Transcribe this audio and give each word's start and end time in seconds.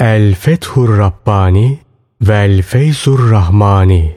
El 0.00 0.34
Fethur 0.34 0.98
Rabbani 0.98 1.78
Vel 2.20 2.62
Feyzur 2.62 3.30
Rahmani 3.30 4.16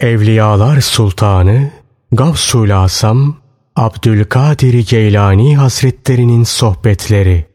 Evliyalar 0.00 0.80
Sultanı 0.80 1.70
Gavsul 2.12 2.70
Asam 2.70 3.36
Abdülkadir 3.76 4.86
Geylani 4.88 5.56
Hazretlerinin 5.56 6.44
Sohbetleri 6.44 7.46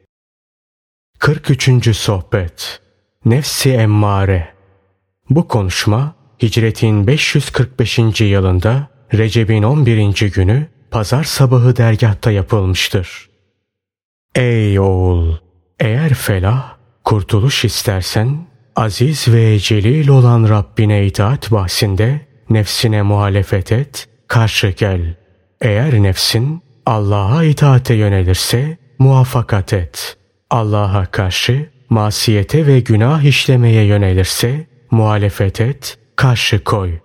43. 1.20 1.96
Sohbet 1.98 2.82
Nefsi 3.26 3.72
Emmare 3.72 4.54
Bu 5.30 5.48
konuşma 5.48 6.16
hicretin 6.42 7.08
545. 7.08 8.22
yılında 8.22 8.88
Recep'in 9.14 9.64
11. 9.64 10.32
günü 10.32 10.68
pazar 10.92 11.24
sabahı 11.24 11.78
dergahta 11.78 12.32
yapılmıştır. 12.32 13.30
Ey 14.36 14.80
oğul! 14.80 15.36
Eğer 15.80 16.14
felah, 16.14 16.75
kurtuluş 17.06 17.66
istersen, 17.66 18.48
aziz 18.76 19.28
ve 19.28 19.60
celil 19.60 20.08
olan 20.08 20.50
Rabbine 20.50 21.06
itaat 21.06 21.52
bahsinde 21.52 22.22
nefsine 22.50 23.02
muhalefet 23.02 23.72
et, 23.72 24.08
karşı 24.28 24.68
gel. 24.68 25.16
Eğer 25.62 26.04
nefsin 26.04 26.62
Allah'a 26.86 27.44
itaate 27.44 27.94
yönelirse 27.94 28.78
muvaffakat 29.00 29.74
et. 29.74 30.18
Allah'a 30.50 31.06
karşı 31.06 31.70
masiyete 31.90 32.68
ve 32.68 32.80
günah 32.80 33.24
işlemeye 33.24 33.84
yönelirse 33.84 34.68
muhalefet 34.92 35.62
et, 35.62 35.98
karşı 36.16 36.64
koy. 36.64 37.00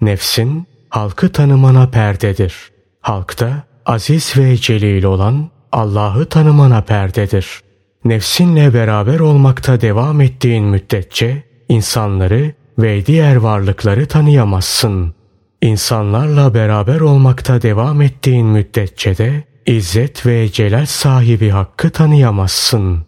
Nefsin 0.00 0.66
halkı 0.88 1.32
tanımana 1.32 1.90
perdedir. 1.90 2.54
Halkta 3.00 3.62
aziz 3.86 4.36
ve 4.36 4.56
celil 4.56 5.04
olan 5.04 5.50
Allah'ı 5.72 6.24
tanımana 6.24 6.80
perdedir. 6.80 7.60
Nefsinle 8.04 8.74
beraber 8.74 9.20
olmakta 9.20 9.80
devam 9.80 10.20
ettiğin 10.20 10.64
müddetçe 10.64 11.42
insanları 11.68 12.52
ve 12.78 13.06
diğer 13.06 13.36
varlıkları 13.36 14.06
tanıyamazsın. 14.06 15.14
İnsanlarla 15.62 16.54
beraber 16.54 17.00
olmakta 17.00 17.62
devam 17.62 18.02
ettiğin 18.02 18.46
müddetçe 18.46 19.18
de 19.18 19.44
izzet 19.66 20.26
ve 20.26 20.52
celal 20.52 20.86
sahibi 20.86 21.48
hakkı 21.48 21.90
tanıyamazsın. 21.90 22.98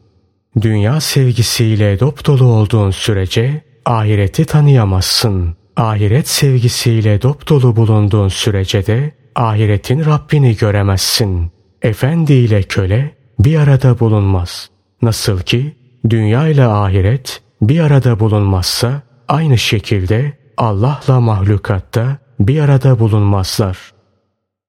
Dünya 0.61 1.01
sevgisiyle 1.01 2.01
dop 2.01 2.27
dolu 2.27 2.45
olduğun 2.45 2.91
sürece 2.91 3.65
ahireti 3.85 4.45
tanıyamazsın. 4.45 5.57
Ahiret 5.77 6.29
sevgisiyle 6.29 7.23
dop 7.23 7.49
dolu 7.49 7.77
bulunduğun 7.77 8.29
sürece 8.29 8.87
de 8.87 9.13
ahiretin 9.35 10.05
Rabbini 10.05 10.57
göremezsin. 10.57 11.53
Efendi 11.83 12.33
ile 12.33 12.63
köle 12.63 13.15
bir 13.39 13.57
arada 13.59 13.99
bulunmaz. 13.99 14.72
Nasıl 15.03 15.41
ki 15.41 15.77
dünya 16.11 16.49
ile 16.49 16.65
ahiret 16.65 17.43
bir 17.63 17.81
arada 17.81 18.21
bulunmazsa 18.21 19.03
aynı 19.29 19.59
şekilde 19.59 20.33
Allah'la 20.57 21.21
mahlukatta 21.21 22.19
bir 22.41 22.61
arada 22.61 22.99
bulunmazlar. 22.99 23.79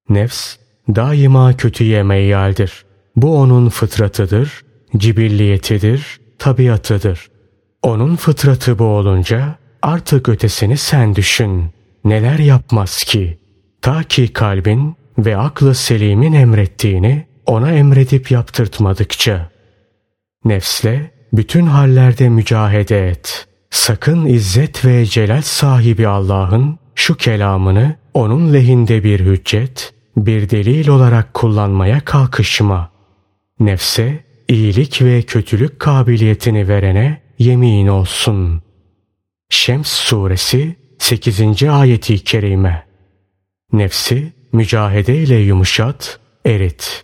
Nefs 0.10 0.56
daima 0.96 1.58
kötüye 1.58 2.04
meyyaldir. 2.04 2.86
Bu 3.16 3.38
onun 3.40 3.70
fıtratıdır, 3.70 4.62
cibilliyetidir, 4.98 6.20
tabiatıdır. 6.40 7.28
Onun 7.84 8.16
fıtratı 8.16 8.80
bu 8.80 8.84
olunca 8.84 9.56
artık 9.82 10.30
ötesini 10.30 10.78
sen 10.78 11.16
düşün. 11.16 11.66
Neler 12.06 12.40
yapmaz 12.40 13.04
ki? 13.04 13.40
Ta 13.82 14.04
ki 14.04 14.34
kalbin 14.34 14.96
ve 15.18 15.38
aklı 15.38 15.76
selimin 15.76 16.34
emrettiğini 16.34 17.26
ona 17.46 17.72
emredip 17.72 18.32
yaptırtmadıkça. 18.32 19.53
Nefsle 20.46 21.12
bütün 21.34 21.66
hallerde 21.66 22.30
mücahede 22.30 23.08
et. 23.08 23.48
Sakın 23.70 24.26
izzet 24.26 24.86
ve 24.86 25.06
celal 25.06 25.42
sahibi 25.42 26.08
Allah'ın 26.08 26.80
şu 26.96 27.18
kelamını 27.18 27.96
onun 28.14 28.54
lehinde 28.54 29.04
bir 29.04 29.20
hüccet, 29.20 29.94
bir 30.18 30.50
delil 30.50 30.88
olarak 30.88 31.34
kullanmaya 31.34 32.00
kalkışma. 32.00 32.92
Nefse 33.60 34.24
iyilik 34.48 35.02
ve 35.02 35.22
kötülük 35.22 35.80
kabiliyetini 35.80 36.68
verene 36.68 37.22
yemin 37.40 37.88
olsun. 37.88 38.62
Şems 39.50 39.88
suresi 39.88 40.76
8. 41.00 41.64
ayeti 41.64 42.24
kerime. 42.24 42.86
Nefsi 43.74 44.34
mücahede 44.52 45.16
ile 45.16 45.36
yumuşat, 45.36 46.20
erit. 46.46 47.04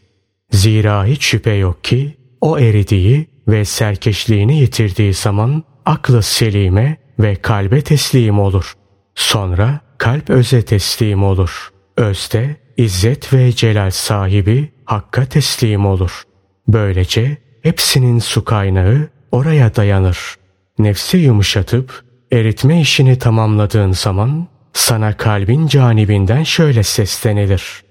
Zira 0.52 1.06
hiç 1.06 1.24
şüphe 1.24 1.54
yok 1.54 1.84
ki 1.84 2.18
o 2.42 2.60
eridiği 2.60 3.28
ve 3.48 3.66
serkeşliğini 3.66 4.60
yitirdiği 4.60 5.14
zaman 5.14 5.64
aklı 5.86 6.24
selime 6.24 6.98
ve 7.20 7.36
kalbe 7.36 7.82
teslim 7.82 8.40
olur. 8.40 8.74
Sonra 9.16 9.80
kalp 9.98 10.30
öze 10.30 10.62
teslim 10.62 11.24
olur. 11.24 11.70
Özde 11.98 12.56
izzet 12.78 13.34
ve 13.34 13.52
celal 13.52 13.92
sahibi 13.92 14.72
hakka 14.86 15.26
teslim 15.26 15.86
olur. 15.86 16.24
Böylece 16.68 17.38
hepsinin 17.64 18.20
su 18.20 18.46
kaynağı 18.46 19.10
oraya 19.32 19.76
dayanır. 19.76 20.36
Nefsi 20.80 21.18
yumuşatıp 21.18 22.04
eritme 22.32 22.82
işini 22.82 23.20
tamamladığın 23.20 23.92
zaman 23.92 24.48
sana 24.74 25.18
kalbin 25.18 25.68
canibinden 25.68 26.44
şöyle 26.44 26.84
seslenilir. 26.84 27.84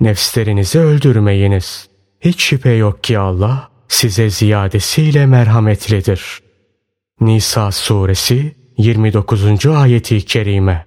Nefslerinizi 0.00 0.78
öldürmeyiniz. 0.78 1.88
Hiç 2.20 2.44
şüphe 2.44 2.70
yok 2.70 3.04
ki 3.04 3.18
Allah 3.18 3.73
size 3.88 4.30
ziyadesiyle 4.30 5.26
merhametlidir. 5.26 6.40
Nisa 7.20 7.72
suresi 7.72 8.54
29. 8.78 9.66
ayeti 9.66 10.24
kerime. 10.24 10.86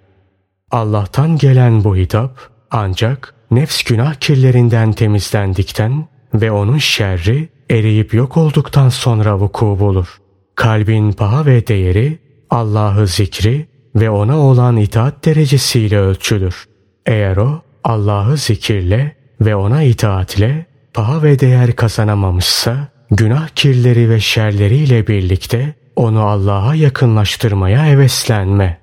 Allah'tan 0.71 1.37
gelen 1.37 1.83
bu 1.83 1.95
hitap 1.95 2.39
ancak 2.71 3.33
nefs 3.51 3.83
günah 3.83 4.13
kirlerinden 4.13 4.91
temizlendikten 4.91 6.07
ve 6.33 6.51
onun 6.51 6.77
şerri 6.77 7.49
eriyip 7.69 8.13
yok 8.13 8.37
olduktan 8.37 8.89
sonra 8.89 9.39
vuku 9.39 9.65
bulur. 9.79 10.17
Kalbin 10.55 11.11
paha 11.11 11.45
ve 11.45 11.67
değeri 11.67 12.19
Allah'ı 12.49 13.07
zikri 13.07 13.67
ve 13.95 14.09
ona 14.09 14.39
olan 14.39 14.77
itaat 14.77 15.25
derecesiyle 15.25 15.99
ölçülür. 15.99 16.65
Eğer 17.05 17.37
o 17.37 17.61
Allah'ı 17.83 18.37
zikirle 18.37 19.15
ve 19.41 19.55
ona 19.55 19.83
itaatle 19.83 20.65
paha 20.93 21.23
ve 21.23 21.39
değer 21.39 21.75
kazanamamışsa 21.75 22.87
günah 23.11 23.47
kirleri 23.47 24.09
ve 24.09 24.19
şerleriyle 24.19 25.07
birlikte 25.07 25.73
onu 25.95 26.21
Allah'a 26.21 26.75
yakınlaştırmaya 26.75 27.85
heveslenme. 27.85 28.79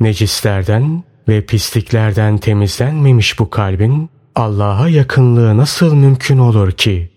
Necislerden 0.00 1.04
ve 1.28 1.46
pisliklerden 1.46 2.38
temizlenmemiş 2.38 3.38
bu 3.38 3.50
kalbin 3.50 4.10
Allah'a 4.34 4.88
yakınlığı 4.88 5.56
nasıl 5.56 5.94
mümkün 5.94 6.38
olur 6.38 6.72
ki? 6.72 7.12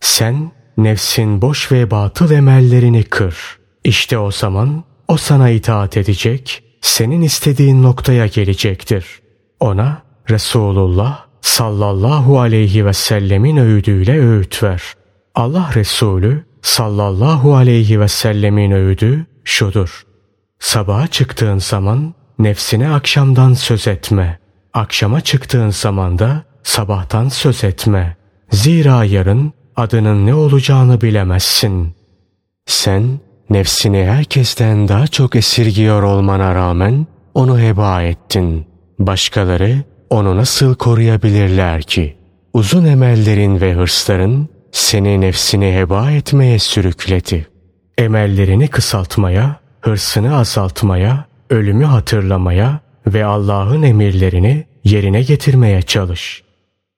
Sen 0.00 0.52
nefsin 0.76 1.42
boş 1.42 1.72
ve 1.72 1.90
batıl 1.90 2.30
emellerini 2.30 3.02
kır. 3.02 3.36
İşte 3.84 4.18
o 4.18 4.30
zaman 4.30 4.84
o 5.08 5.16
sana 5.16 5.50
itaat 5.50 5.96
edecek, 5.96 6.62
senin 6.80 7.22
istediğin 7.22 7.82
noktaya 7.82 8.26
gelecektir. 8.26 9.20
Ona 9.60 10.02
Resulullah 10.30 11.29
sallallahu 11.42 12.40
aleyhi 12.40 12.86
ve 12.86 12.92
sellemin 12.92 13.56
öğüdüyle 13.56 14.20
öğüt 14.20 14.62
ver. 14.62 14.82
Allah 15.34 15.70
Resulü 15.74 16.44
sallallahu 16.62 17.56
aleyhi 17.56 18.00
ve 18.00 18.08
sellemin 18.08 18.70
öğüdü 18.70 19.26
şudur. 19.44 20.06
Sabaha 20.58 21.06
çıktığın 21.06 21.58
zaman 21.58 22.14
nefsine 22.38 22.88
akşamdan 22.88 23.52
söz 23.52 23.88
etme. 23.88 24.38
Akşama 24.74 25.20
çıktığın 25.20 25.70
zaman 25.70 26.18
da 26.18 26.42
sabahtan 26.62 27.28
söz 27.28 27.64
etme. 27.64 28.16
Zira 28.50 29.04
yarın 29.04 29.52
adının 29.76 30.26
ne 30.26 30.34
olacağını 30.34 31.00
bilemezsin. 31.00 31.94
Sen 32.66 33.20
nefsini 33.50 34.04
herkesten 34.04 34.88
daha 34.88 35.06
çok 35.06 35.36
esirgiyor 35.36 36.02
olmana 36.02 36.54
rağmen 36.54 37.06
onu 37.34 37.60
heba 37.60 38.02
ettin. 38.02 38.66
Başkaları 38.98 39.82
onu 40.10 40.36
nasıl 40.36 40.74
koruyabilirler 40.74 41.82
ki? 41.82 42.16
Uzun 42.52 42.84
emellerin 42.84 43.60
ve 43.60 43.74
hırsların 43.74 44.48
seni 44.72 45.20
nefsini 45.20 45.74
heba 45.74 46.10
etmeye 46.10 46.58
sürükledi. 46.58 47.46
Emellerini 47.98 48.68
kısaltmaya, 48.68 49.60
hırsını 49.80 50.36
azaltmaya, 50.36 51.24
ölümü 51.50 51.84
hatırlamaya 51.84 52.80
ve 53.06 53.24
Allah'ın 53.24 53.82
emirlerini 53.82 54.64
yerine 54.84 55.22
getirmeye 55.22 55.82
çalış. 55.82 56.42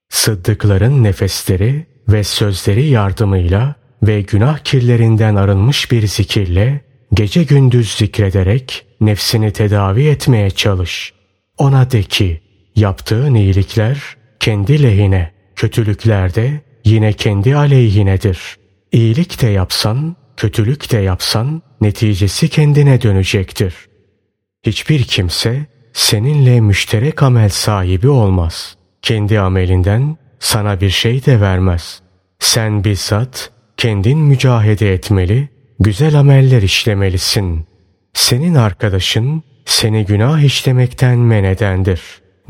Sıddıkların 0.08 1.04
nefesleri 1.04 1.86
ve 2.08 2.24
sözleri 2.24 2.86
yardımıyla 2.86 3.74
ve 4.02 4.20
günah 4.20 4.58
kirlerinden 4.58 5.36
arınmış 5.36 5.92
bir 5.92 6.06
zikirle 6.06 6.80
gece 7.14 7.44
gündüz 7.44 7.94
zikrederek 7.94 8.86
nefsini 9.00 9.52
tedavi 9.52 10.08
etmeye 10.08 10.50
çalış. 10.50 11.12
Ona 11.58 11.90
de 11.90 12.02
ki 12.02 12.41
yaptığın 12.76 13.34
iyilikler 13.34 14.16
kendi 14.40 14.82
lehine, 14.82 15.32
kötülüklerde 15.56 16.60
yine 16.84 17.12
kendi 17.12 17.56
aleyhinedir. 17.56 18.56
İyilik 18.92 19.42
de 19.42 19.46
yapsan, 19.46 20.16
kötülük 20.36 20.92
de 20.92 20.98
yapsan 20.98 21.62
neticesi 21.80 22.48
kendine 22.48 23.02
dönecektir. 23.02 23.74
Hiçbir 24.66 25.02
kimse 25.02 25.66
seninle 25.92 26.60
müşterek 26.60 27.22
amel 27.22 27.48
sahibi 27.48 28.08
olmaz. 28.08 28.76
Kendi 29.02 29.40
amelinden 29.40 30.16
sana 30.40 30.80
bir 30.80 30.90
şey 30.90 31.24
de 31.26 31.40
vermez. 31.40 32.02
Sen 32.38 32.84
bizzat 32.84 33.50
kendin 33.76 34.18
mücahede 34.18 34.92
etmeli, 34.92 35.48
güzel 35.80 36.18
ameller 36.18 36.62
işlemelisin. 36.62 37.66
Senin 38.14 38.54
arkadaşın 38.54 39.42
seni 39.64 40.04
günah 40.04 40.40
işlemekten 40.40 41.18
men 41.18 41.44
edendir. 41.44 42.00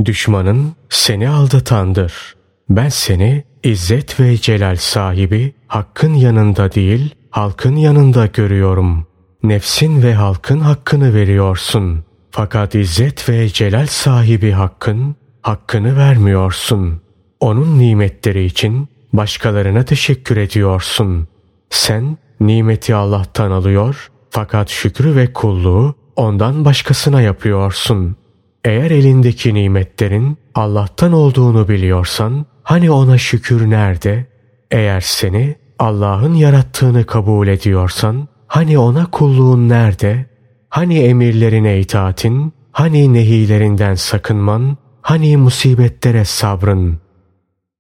Düşmanın 0.05 0.73
seni 0.89 1.29
aldatandır. 1.29 2.35
Ben 2.69 2.89
seni 2.89 3.45
İzzet 3.63 4.21
ve 4.21 4.37
celal 4.37 4.77
sahibi 4.77 5.53
hakkın 5.67 6.15
yanında 6.15 6.73
değil 6.73 7.15
halkın 7.31 7.77
yanında 7.77 8.27
görüyorum. 8.27 9.07
Nefsin 9.43 10.03
ve 10.03 10.15
halkın 10.15 10.61
hakkını 10.61 11.15
veriyorsun. 11.15 12.05
Fakat 12.31 12.75
izzet 12.75 13.29
ve 13.29 13.49
celal 13.49 13.87
sahibi 13.87 14.51
hakkın 14.51 15.17
hakkını 15.43 15.97
vermiyorsun. 15.97 17.01
Onun 17.41 17.79
nimetleri 17.79 18.45
için 18.45 18.89
başkalarına 19.13 19.85
teşekkür 19.85 20.37
ediyorsun. 20.37 21.29
Sen 21.71 22.19
nimeti 22.41 22.95
Allah'tan 22.95 23.51
alıyor 23.51 24.11
fakat 24.31 24.69
şükrü 24.69 25.17
ve 25.17 25.33
kulluğu 25.33 25.95
ondan 26.17 26.65
başkasına 26.65 27.23
yapıyorsun. 27.23 28.17
Eğer 28.65 28.91
elindeki 28.91 29.55
nimetlerin 29.55 30.39
Allah'tan 30.55 31.13
olduğunu 31.13 31.69
biliyorsan 31.69 32.47
Hani 32.63 32.91
ona 32.91 33.19
şükür 33.19 33.71
nerede? 33.71 34.27
Eğer 34.71 35.01
seni 35.01 35.57
Allah'ın 35.79 36.35
yarattığını 36.35 37.07
kabul 37.07 37.49
ediyorsan 37.49 38.29
hani 38.47 38.79
ona 38.79 39.07
kulluğun 39.07 39.69
nerede? 39.69 40.27
Hani 40.69 40.99
emirlerine 40.99 41.81
itaatin, 41.81 42.53
hani 42.73 43.13
nehilerinden 43.13 43.95
sakınman, 43.95 44.77
hani 45.03 45.37
musibetlere 45.37 46.25
sabrın? 46.25 46.99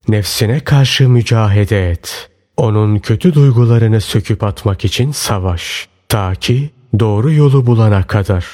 Nefsine 0.09 0.61
karşı 0.61 1.09
mücahede 1.09 1.91
et. 1.91 2.31
Onun 2.57 2.99
kötü 2.99 3.35
duygularını 3.35 4.01
söküp 4.01 4.45
atmak 4.45 4.85
için 4.85 5.13
savaş. 5.13 5.89
Ta 6.09 6.35
ki 6.35 6.71
doğru 7.01 7.33
yolu 7.33 7.67
bulana 7.67 8.03
kadar. 8.03 8.47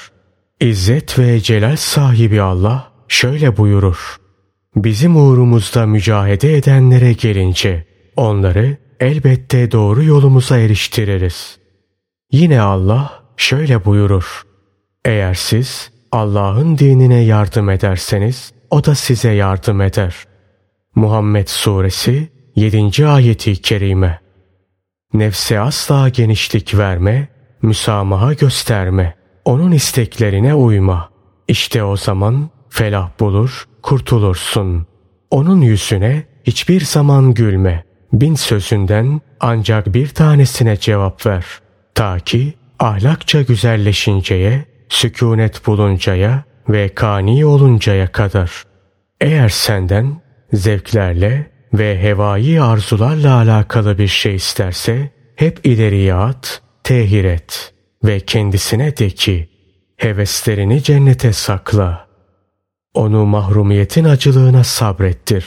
İzzet 0.59 1.19
ve 1.19 1.39
celal 1.39 1.75
sahibi 1.75 2.41
Allah 2.41 2.91
şöyle 3.07 3.57
buyurur. 3.57 4.17
Bizim 4.75 5.15
uğrumuzda 5.15 5.85
mücahede 5.85 6.57
edenlere 6.57 7.13
gelince 7.13 7.85
onları 8.15 8.77
elbette 8.99 9.71
doğru 9.71 10.03
yolumuza 10.03 10.57
eriştiririz. 10.57 11.59
Yine 12.31 12.61
Allah 12.61 13.23
şöyle 13.37 13.85
buyurur. 13.85 14.43
Eğer 15.05 15.33
siz 15.33 15.91
Allah'ın 16.11 16.77
dinine 16.77 17.19
yardım 17.23 17.69
ederseniz 17.69 18.53
o 18.69 18.85
da 18.85 18.95
size 18.95 19.31
yardım 19.31 19.81
eder. 19.81 20.15
Muhammed 20.95 21.47
Suresi 21.47 22.29
7. 22.55 23.07
ayeti 23.07 23.61
kerime. 23.61 24.19
Nefse 25.13 25.59
asla 25.59 26.09
genişlik 26.09 26.77
verme, 26.77 27.27
müsamaha 27.61 28.33
gösterme, 28.33 29.18
onun 29.49 29.71
isteklerine 29.71 30.53
uyma. 30.53 31.09
İşte 31.47 31.83
o 31.83 31.97
zaman 31.97 32.49
felah 32.69 33.09
bulur, 33.19 33.67
kurtulursun. 33.81 34.87
Onun 35.31 35.61
yüzüne 35.61 36.23
hiçbir 36.43 36.81
zaman 36.81 37.33
gülme. 37.33 37.83
Bin 38.13 38.35
sözünden 38.35 39.21
ancak 39.39 39.93
bir 39.93 40.07
tanesine 40.07 40.77
cevap 40.77 41.25
ver. 41.25 41.45
Ta 41.95 42.19
ki 42.19 42.53
ahlakça 42.79 43.41
güzelleşinceye, 43.41 44.65
sükunet 44.89 45.67
buluncaya 45.67 46.43
ve 46.69 46.89
kani 46.89 47.45
oluncaya 47.45 48.07
kadar. 48.11 48.63
Eğer 49.21 49.49
senden 49.49 50.21
zevklerle 50.53 51.51
ve 51.73 52.03
hevai 52.03 52.61
arzularla 52.61 53.35
alakalı 53.35 53.97
bir 53.97 54.07
şey 54.07 54.35
isterse 54.35 55.11
hep 55.35 55.65
ileriye 55.65 56.13
at, 56.13 56.61
tehir 56.83 57.23
et 57.23 57.78
ve 58.03 58.19
kendisine 58.19 58.97
de 58.97 59.09
ki 59.09 59.49
heveslerini 59.97 60.83
cennete 60.83 61.33
sakla.'' 61.33 62.09
Onu 62.93 63.25
mahrumiyetin 63.25 64.03
acılığına 64.03 64.63
sabrettir. 64.63 65.45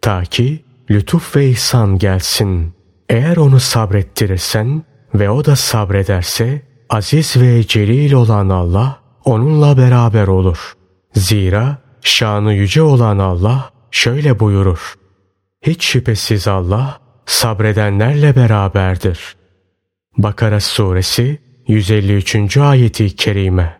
Ta 0.00 0.22
ki 0.22 0.64
lütuf 0.90 1.36
ve 1.36 1.48
ihsan 1.48 1.98
gelsin. 1.98 2.74
Eğer 3.08 3.36
onu 3.36 3.60
sabrettirirsen 3.60 4.82
ve 5.14 5.30
o 5.30 5.44
da 5.44 5.56
sabrederse 5.56 6.62
aziz 6.90 7.36
ve 7.36 7.66
celil 7.66 8.12
olan 8.12 8.48
Allah 8.48 8.98
onunla 9.24 9.76
beraber 9.76 10.26
olur. 10.26 10.72
Zira 11.14 11.78
şanı 12.02 12.54
yüce 12.54 12.82
olan 12.82 13.18
Allah 13.18 13.70
şöyle 13.90 14.40
buyurur. 14.40 14.94
Hiç 15.62 15.84
şüphesiz 15.84 16.48
Allah 16.48 17.00
sabredenlerle 17.26 18.36
beraberdir. 18.36 19.36
Bakara 20.18 20.60
suresi 20.60 21.38
153. 21.68 22.56
ayeti 22.56 23.16
kerime. 23.16 23.78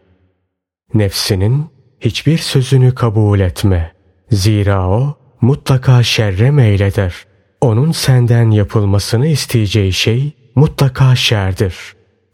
Nefsinin 0.94 1.66
hiçbir 2.00 2.38
sözünü 2.38 2.94
kabul 2.94 3.40
etme. 3.40 3.92
Zira 4.30 4.88
o 4.88 5.16
mutlaka 5.40 6.02
şerre 6.02 6.50
meyleder. 6.50 7.14
Onun 7.60 7.92
senden 7.92 8.50
yapılmasını 8.50 9.26
isteyeceği 9.26 9.92
şey 9.92 10.32
mutlaka 10.54 11.16
şerdir. 11.16 11.74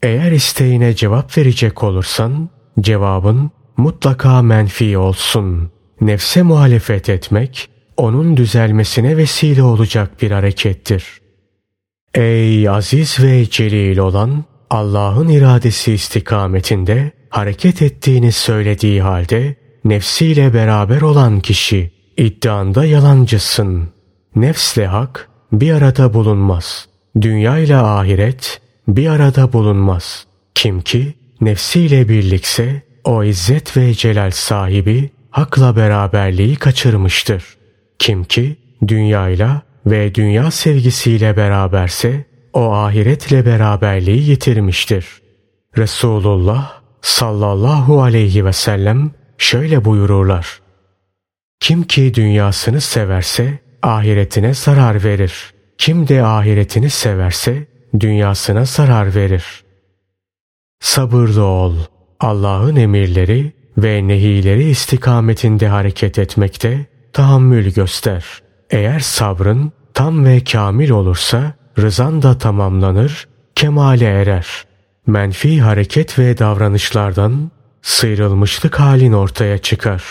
Eğer 0.03 0.31
isteğine 0.31 0.95
cevap 0.95 1.37
verecek 1.37 1.83
olursan 1.83 2.49
cevabın 2.79 3.51
mutlaka 3.77 4.41
menfi 4.41 4.97
olsun. 4.97 5.71
Nefse 6.01 6.41
muhalefet 6.41 7.09
etmek 7.09 7.69
onun 7.97 8.37
düzelmesine 8.37 9.17
vesile 9.17 9.63
olacak 9.63 10.21
bir 10.21 10.31
harekettir. 10.31 11.21
Ey 12.13 12.69
aziz 12.69 13.23
ve 13.23 13.49
celil 13.49 13.97
olan 13.97 14.43
Allah'ın 14.69 15.27
iradesi 15.27 15.93
istikametinde 15.93 17.11
hareket 17.29 17.81
ettiğini 17.81 18.31
söylediği 18.31 19.01
halde 19.01 19.55
nefsiyle 19.85 20.53
beraber 20.53 21.01
olan 21.01 21.39
kişi 21.39 21.91
iddianda 22.17 22.85
yalancısın. 22.85 23.89
Nefsle 24.35 24.87
hak 24.87 25.29
bir 25.51 25.73
arada 25.73 26.13
bulunmaz. 26.13 26.87
Dünya 27.21 27.57
ile 27.57 27.75
ahiret 27.75 28.61
bir 28.87 29.07
arada 29.07 29.53
bulunmaz. 29.53 30.25
Kim 30.55 30.81
ki 30.81 31.13
nefsiyle 31.41 32.09
birlikse 32.09 32.81
o 33.03 33.23
izzet 33.23 33.77
ve 33.77 33.93
celal 33.93 34.31
sahibi 34.31 35.09
hakla 35.29 35.75
beraberliği 35.75 36.55
kaçırmıştır. 36.55 37.43
Kim 37.99 38.23
ki 38.23 38.55
dünyayla 38.87 39.61
ve 39.85 40.15
dünya 40.15 40.51
sevgisiyle 40.51 41.37
beraberse 41.37 42.25
o 42.53 42.73
ahiretle 42.73 43.45
beraberliği 43.45 44.29
yitirmiştir. 44.29 45.21
Resulullah 45.77 46.81
sallallahu 47.01 48.01
aleyhi 48.01 48.45
ve 48.45 48.53
sellem 48.53 49.11
şöyle 49.37 49.85
buyururlar. 49.85 50.59
Kim 51.59 51.83
ki 51.83 52.13
dünyasını 52.13 52.81
severse 52.81 53.59
ahiretine 53.83 54.53
zarar 54.53 55.03
verir. 55.03 55.53
Kim 55.77 56.07
de 56.07 56.23
ahiretini 56.23 56.89
severse 56.89 57.67
dünyasına 57.99 58.65
zarar 58.65 59.15
verir. 59.15 59.63
Sabırlı 60.79 61.43
ol. 61.43 61.75
Allah'ın 62.19 62.75
emirleri 62.75 63.53
ve 63.77 64.07
nehileri 64.07 64.69
istikametinde 64.69 65.67
hareket 65.67 66.19
etmekte 66.19 66.85
tahammül 67.13 67.73
göster. 67.73 68.25
Eğer 68.69 68.99
sabrın 68.99 69.71
tam 69.93 70.25
ve 70.25 70.43
kamil 70.43 70.89
olursa 70.89 71.53
rızan 71.81 72.21
da 72.21 72.37
tamamlanır, 72.37 73.27
kemale 73.55 74.05
erer. 74.05 74.47
Menfi 75.07 75.61
hareket 75.61 76.19
ve 76.19 76.37
davranışlardan 76.37 77.51
sıyrılmışlık 77.81 78.79
halin 78.79 79.13
ortaya 79.13 79.57
çıkar. 79.57 80.03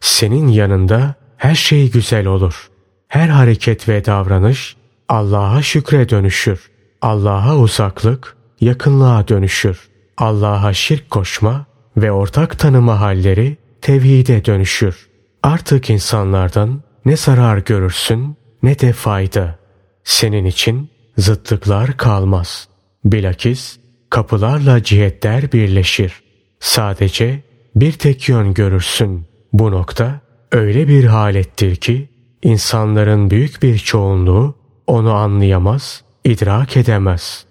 Senin 0.00 0.48
yanında 0.48 1.14
her 1.36 1.54
şey 1.54 1.90
güzel 1.90 2.26
olur. 2.26 2.70
Her 3.08 3.28
hareket 3.28 3.88
ve 3.88 4.04
davranış 4.04 4.76
Allah'a 5.08 5.62
şükre 5.62 6.08
dönüşür. 6.08 6.70
Allah'a 7.02 7.56
uzaklık 7.56 8.36
yakınlığa 8.60 9.28
dönüşür. 9.28 9.88
Allah'a 10.16 10.72
şirk 10.72 11.10
koşma 11.10 11.66
ve 11.96 12.12
ortak 12.12 12.58
tanıma 12.58 13.00
halleri 13.00 13.56
tevhide 13.80 14.44
dönüşür. 14.44 15.08
Artık 15.42 15.90
insanlardan 15.90 16.82
ne 17.04 17.16
zarar 17.16 17.58
görürsün 17.58 18.36
ne 18.62 18.78
de 18.78 18.92
fayda. 18.92 19.58
Senin 20.04 20.44
için 20.44 20.90
zıtlıklar 21.18 21.96
kalmaz. 21.96 22.68
Bilakis 23.04 23.78
kapılarla 24.10 24.82
cihetler 24.82 25.52
birleşir. 25.52 26.22
Sadece 26.60 27.42
bir 27.76 27.92
tek 27.92 28.28
yön 28.28 28.54
görürsün. 28.54 29.26
Bu 29.52 29.70
nokta 29.70 30.20
öyle 30.52 30.88
bir 30.88 31.04
halettir 31.04 31.76
ki 31.76 32.08
insanların 32.42 33.30
büyük 33.30 33.62
bir 33.62 33.78
çoğunluğu 33.78 34.54
onu 34.86 35.12
anlayamaz, 35.12 36.02
idrak 36.24 36.76
edemez. 36.76 37.44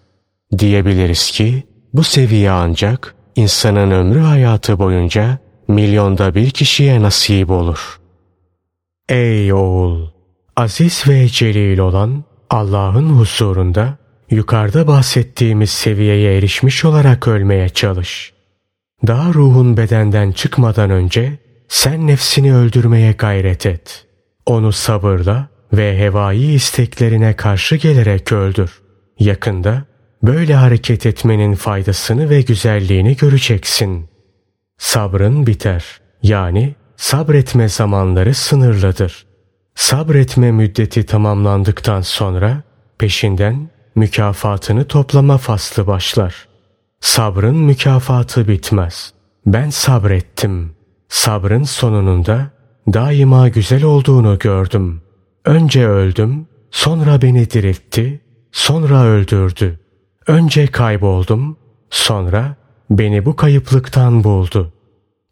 Diyebiliriz 0.58 1.32
ki 1.32 1.64
bu 1.94 2.04
seviye 2.04 2.52
ancak 2.52 3.16
insanın 3.36 3.92
ömrü 3.92 4.20
hayatı 4.20 4.80
boyunca 4.80 5.40
milyonda 5.68 6.36
bir 6.36 6.50
kişiye 6.50 7.02
nasip 7.02 7.52
olur. 7.52 8.00
Ey 9.10 9.54
oğul! 9.54 10.08
Aziz 10.56 11.08
ve 11.08 11.28
celil 11.28 11.78
olan 11.78 12.24
Allah'ın 12.52 13.10
huzurunda 13.10 13.98
yukarıda 14.30 14.88
bahsettiğimiz 14.88 15.70
seviyeye 15.70 16.38
erişmiş 16.38 16.86
olarak 16.86 17.28
ölmeye 17.28 17.70
çalış. 17.70 18.34
Daha 19.08 19.34
ruhun 19.34 19.78
bedenden 19.78 20.32
çıkmadan 20.32 20.90
önce 20.90 21.38
sen 21.68 22.08
nefsini 22.08 22.56
öldürmeye 22.56 23.12
gayret 23.12 23.66
et. 23.66 24.06
Onu 24.46 24.72
sabırla 24.72 25.48
ve 25.74 25.98
hevai 26.00 26.54
isteklerine 26.54 27.36
karşı 27.36 27.76
gelerek 27.76 28.32
öldür. 28.32 28.82
Yakında 29.20 29.84
böyle 30.24 30.56
hareket 30.56 31.06
etmenin 31.06 31.56
faydasını 31.56 32.30
ve 32.30 32.42
güzelliğini 32.42 33.16
göreceksin. 33.16 34.10
Sabrın 34.78 35.48
biter. 35.48 35.86
Yani 36.24 36.76
sabretme 36.98 37.70
zamanları 37.70 38.34
sınırlıdır. 38.34 39.31
Sabretme 39.76 40.52
müddeti 40.52 41.06
tamamlandıktan 41.06 42.02
sonra 42.02 42.62
peşinden 42.98 43.70
mükafatını 43.96 44.86
toplama 44.86 45.38
faslı 45.38 45.88
başlar. 45.88 46.48
Sabrın 47.00 47.56
mükafatı 47.56 48.48
bitmez. 48.48 49.14
Ben 49.46 49.70
sabrettim. 49.70 50.76
Sabrın 51.10 51.64
sonunun 51.64 52.26
da 52.26 52.50
daima 52.94 53.48
güzel 53.48 53.84
olduğunu 53.84 54.40
gördüm. 54.40 55.02
Önce 55.46 55.88
öldüm, 55.88 56.48
sonra 56.72 57.22
beni 57.22 57.52
diriltti, 57.52 58.22
sonra 58.52 59.04
öldürdü. 59.04 59.80
Önce 60.28 60.68
kayboldum, 60.68 61.58
sonra 61.90 62.56
beni 62.90 63.26
bu 63.26 63.36
kayıplıktan 63.36 64.24
buldu. 64.24 64.74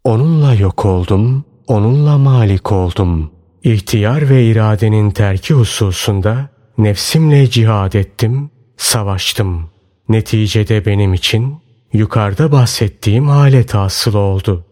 Onunla 0.04 0.54
yok 0.54 0.84
oldum, 0.84 1.44
onunla 1.66 2.18
malik 2.18 2.72
oldum. 2.72 3.30
İhtiyar 3.64 4.30
ve 4.30 4.44
iradenin 4.44 5.10
terki 5.10 5.54
hususunda 5.54 6.48
nefsimle 6.78 7.50
cihad 7.50 7.92
ettim, 7.92 8.50
savaştım. 8.76 9.70
Neticede 10.08 10.86
benim 10.86 11.14
için 11.14 11.56
yukarıda 11.92 12.52
bahsettiğim 12.52 13.28
halet 13.28 13.74
hasıl 13.74 14.14
oldu. 14.14 14.66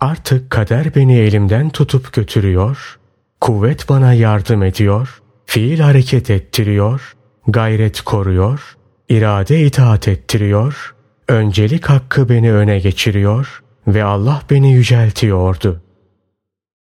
Artık 0.00 0.50
kader 0.50 0.94
beni 0.94 1.18
elimden 1.18 1.70
tutup 1.70 2.12
götürüyor, 2.12 2.98
kuvvet 3.40 3.88
bana 3.88 4.12
yardım 4.12 4.62
ediyor, 4.62 5.22
fiil 5.46 5.80
hareket 5.80 6.30
ettiriyor, 6.30 7.16
gayret 7.48 8.00
koruyor, 8.00 8.76
irade 9.08 9.62
itaat 9.66 10.08
ettiriyor, 10.08 10.94
öncelik 11.28 11.86
hakkı 11.86 12.28
beni 12.28 12.52
öne 12.52 12.78
geçiriyor 12.78 13.62
ve 13.86 14.04
Allah 14.04 14.42
beni 14.50 14.72
yüceltiyordu. 14.72 15.82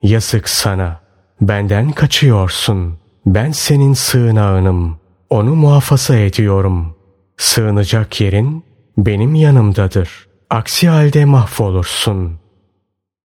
Yazık 0.03 0.49
sana, 0.49 1.08
benden 1.41 1.91
kaçıyorsun, 1.91 2.97
ben 3.25 3.51
senin 3.51 3.93
sığınağınım, 3.93 4.99
onu 5.29 5.55
muhafaza 5.55 6.15
ediyorum. 6.15 6.95
Sığınacak 7.37 8.21
yerin 8.21 8.63
benim 8.97 9.35
yanımdadır, 9.35 10.27
aksi 10.49 10.89
halde 10.89 11.25
mahvolursun. 11.25 12.39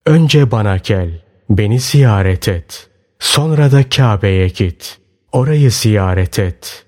Önce 0.06 0.50
bana 0.50 0.76
gel, 0.76 1.22
beni 1.50 1.80
ziyaret 1.80 2.48
et, 2.48 2.90
sonra 3.18 3.72
da 3.72 3.88
Kabe'ye 3.88 4.48
git, 4.48 4.98
orayı 5.32 5.70
ziyaret 5.70 6.38
et. 6.38 6.86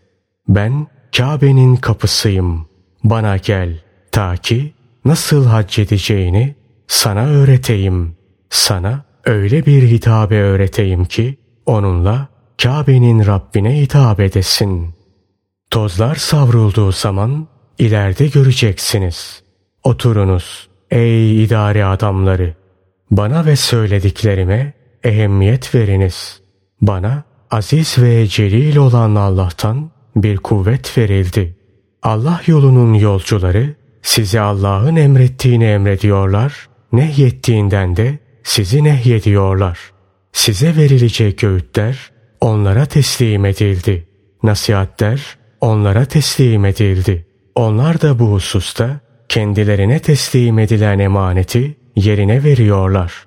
Ben 0.49 0.87
Kabe'nin 1.16 1.76
kapısıyım. 1.76 2.68
Bana 3.04 3.37
gel 3.37 3.80
ta 4.12 4.37
ki 4.37 4.75
nasıl 5.04 5.47
hac 5.47 5.78
edeceğini 5.78 6.54
sana 6.88 7.26
öğreteyim. 7.26 8.16
Sana 8.50 9.04
öyle 9.26 9.66
bir 9.66 9.83
hitabe 9.83 10.40
öğreteyim 10.40 11.04
ki 11.04 11.37
onunla 11.66 12.28
Kabe'nin 12.62 13.26
Rabbine 13.26 13.80
hitap 13.80 14.21
edesin. 14.21 14.95
Tozlar 15.71 16.14
savrulduğu 16.14 16.92
zaman 16.92 17.47
ileride 17.78 18.26
göreceksiniz. 18.26 19.42
Oturunuz 19.85 20.68
ey 20.90 21.45
idare 21.45 21.85
adamları. 21.85 22.54
Bana 23.11 23.47
ve 23.47 23.56
söylediklerime 23.56 24.73
ehemmiyet 25.04 25.75
veriniz. 25.75 26.40
Bana 26.80 27.23
aziz 27.50 27.99
ve 27.99 28.26
celil 28.26 28.76
olan 28.76 29.14
Allah'tan 29.14 29.90
bir 30.16 30.37
kuvvet 30.37 30.99
verildi. 30.99 31.56
Allah 32.02 32.40
yolunun 32.47 32.95
yolcuları 32.95 33.75
size 34.02 34.40
Allah'ın 34.40 34.97
emrettiğini 34.97 35.64
emrediyorlar, 35.64 36.68
nehyettiğinden 36.92 37.97
de 37.97 38.18
sizi 38.47 38.85
nehyediyorlar. 38.85 39.79
Size 40.33 40.76
verilecek 40.76 41.45
öğütler 41.45 42.11
onlara 42.41 42.87
teslim 42.87 43.45
edildi. 43.45 44.07
Nasihatler 44.43 45.38
onlara 45.61 46.05
teslim 46.05 46.65
edildi. 46.65 47.26
Onlar 47.55 48.00
da 48.00 48.19
bu 48.19 48.33
hususta 48.33 49.00
kendilerine 49.29 49.99
teslim 49.99 50.59
edilen 50.59 50.99
emaneti 50.99 51.76
yerine 51.97 52.45
veriyorlar. 52.45 53.26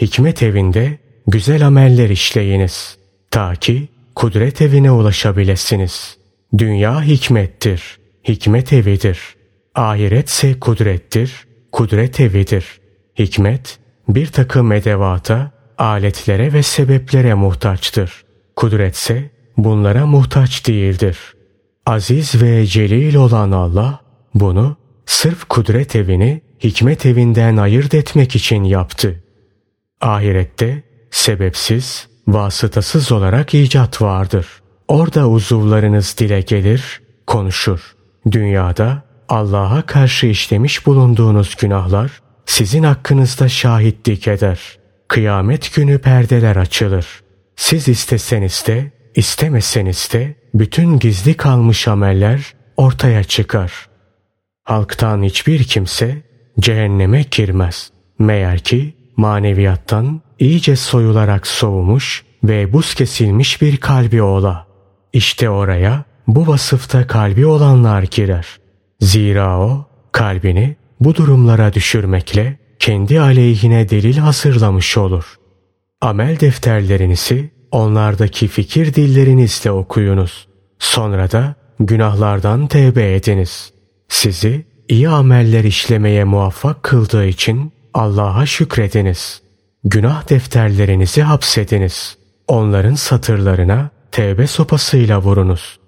Hikmet 0.00 0.42
evinde 0.42 0.98
güzel 1.26 1.66
ameller 1.66 2.10
işleyiniz. 2.10 2.98
Ta 3.30 3.54
ki 3.54 3.88
kudret 4.14 4.62
evine 4.62 4.90
ulaşabilesiniz. 4.90 6.16
Dünya 6.58 7.02
hikmettir, 7.02 7.98
hikmet 8.28 8.72
evidir. 8.72 9.18
Ahiretse 9.74 10.60
kudrettir, 10.60 11.32
kudret 11.72 12.20
evidir. 12.20 12.80
Hikmet 13.18 13.79
bir 14.14 14.26
takım 14.26 14.72
edevata, 14.72 15.50
aletlere 15.78 16.52
ve 16.52 16.62
sebeplere 16.62 17.34
muhtaçtır. 17.34 18.24
Kudretse 18.56 19.30
bunlara 19.56 20.06
muhtaç 20.06 20.66
değildir. 20.66 21.18
Aziz 21.86 22.42
ve 22.42 22.66
celil 22.66 23.14
olan 23.14 23.50
Allah 23.50 24.00
bunu 24.34 24.76
sırf 25.06 25.44
kudret 25.44 25.96
evini 25.96 26.40
hikmet 26.64 27.06
evinden 27.06 27.56
ayırt 27.56 27.94
etmek 27.94 28.36
için 28.36 28.64
yaptı. 28.64 29.24
Ahirette 30.00 30.82
sebepsiz, 31.10 32.08
vasıtasız 32.28 33.12
olarak 33.12 33.54
icat 33.54 34.02
vardır. 34.02 34.46
Orada 34.88 35.28
uzuvlarınız 35.28 36.16
dile 36.18 36.40
gelir, 36.40 37.02
konuşur. 37.26 37.96
Dünyada 38.30 39.02
Allah'a 39.28 39.82
karşı 39.82 40.26
işlemiş 40.26 40.86
bulunduğunuz 40.86 41.56
günahlar 41.56 42.20
sizin 42.46 42.82
hakkınızda 42.82 43.48
şahitlik 43.48 44.28
eder. 44.28 44.78
Kıyamet 45.08 45.74
günü 45.74 45.98
perdeler 45.98 46.56
açılır. 46.56 47.06
Siz 47.56 47.88
isteseniz 47.88 48.64
de, 48.66 48.90
istemeseniz 49.14 50.08
de 50.12 50.34
bütün 50.54 50.98
gizli 50.98 51.34
kalmış 51.34 51.88
ameller 51.88 52.54
ortaya 52.76 53.24
çıkar. 53.24 53.72
Halktan 54.64 55.22
hiçbir 55.22 55.64
kimse 55.64 56.22
cehenneme 56.60 57.24
girmez. 57.30 57.90
Meğer 58.18 58.58
ki 58.58 58.94
maneviyattan 59.16 60.20
iyice 60.38 60.76
soyularak 60.76 61.46
soğumuş 61.46 62.24
ve 62.44 62.72
buz 62.72 62.94
kesilmiş 62.94 63.62
bir 63.62 63.76
kalbi 63.76 64.22
ola. 64.22 64.66
İşte 65.12 65.50
oraya 65.50 66.04
bu 66.26 66.46
vasıfta 66.46 67.06
kalbi 67.06 67.46
olanlar 67.46 68.02
girer. 68.02 68.46
Zira 69.00 69.60
o 69.60 69.86
kalbini 70.12 70.76
bu 71.00 71.14
durumlara 71.14 71.72
düşürmekle 71.72 72.58
kendi 72.78 73.20
aleyhine 73.20 73.88
delil 73.88 74.16
hazırlamış 74.16 74.98
olur. 74.98 75.38
Amel 76.00 76.40
defterlerinizi 76.40 77.50
onlardaki 77.70 78.48
fikir 78.48 78.94
dillerinizle 78.94 79.70
okuyunuz. 79.70 80.48
Sonra 80.78 81.30
da 81.30 81.54
günahlardan 81.80 82.66
tevbe 82.66 83.14
ediniz. 83.14 83.72
Sizi 84.08 84.66
iyi 84.88 85.08
ameller 85.08 85.64
işlemeye 85.64 86.24
muvaffak 86.24 86.82
kıldığı 86.82 87.26
için 87.26 87.72
Allah'a 87.94 88.46
şükrediniz. 88.46 89.42
Günah 89.84 90.30
defterlerinizi 90.30 91.22
hapsediniz. 91.22 92.16
Onların 92.48 92.94
satırlarına 92.94 93.90
tevbe 94.12 94.46
sopasıyla 94.46 95.22
vurunuz. 95.22 95.78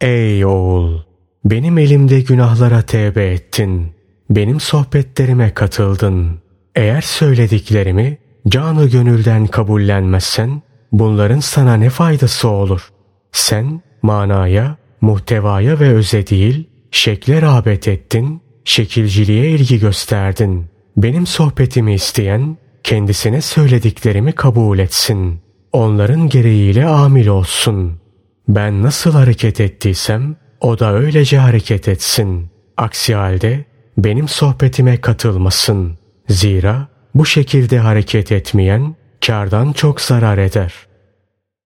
Ey 0.00 0.44
oğul! 0.44 1.00
Benim 1.44 1.78
elimde 1.78 2.20
günahlara 2.20 2.82
tevbe 2.82 3.32
ettin. 3.32 3.92
Benim 4.30 4.60
sohbetlerime 4.60 5.54
katıldın. 5.54 6.40
Eğer 6.74 7.00
söylediklerimi 7.00 8.18
canı 8.48 8.86
gönülden 8.86 9.46
kabullenmezsen 9.46 10.62
bunların 10.92 11.40
sana 11.40 11.74
ne 11.74 11.90
faydası 11.90 12.48
olur? 12.48 12.88
Sen 13.32 13.80
manaya, 14.02 14.76
muhtevaya 15.00 15.80
ve 15.80 15.88
öze 15.88 16.26
değil, 16.26 16.68
şekle 16.90 17.42
rağbet 17.42 17.88
ettin, 17.88 18.42
şekilciliğe 18.64 19.50
ilgi 19.50 19.80
gösterdin. 19.80 20.66
Benim 20.96 21.26
sohbetimi 21.26 21.94
isteyen 21.94 22.56
kendisine 22.84 23.40
söylediklerimi 23.40 24.32
kabul 24.32 24.78
etsin. 24.78 25.40
Onların 25.72 26.28
gereğiyle 26.28 26.86
amil 26.86 27.26
olsun. 27.26 28.00
Ben 28.48 28.82
nasıl 28.82 29.12
hareket 29.12 29.60
ettiysem 29.60 30.36
o 30.60 30.78
da 30.78 30.94
öylece 30.94 31.38
hareket 31.38 31.88
etsin. 31.88 32.50
Aksi 32.76 33.14
halde 33.14 33.64
benim 33.98 34.28
sohbetime 34.28 35.00
katılmasın. 35.00 35.98
Zira 36.28 36.88
bu 37.14 37.26
şekilde 37.26 37.78
hareket 37.78 38.32
etmeyen 38.32 38.94
kardan 39.26 39.72
çok 39.72 40.00
zarar 40.00 40.38
eder. 40.38 40.74